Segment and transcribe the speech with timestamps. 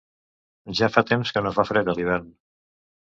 [0.79, 2.33] Ja fa temps que no fa fred a l'hivern.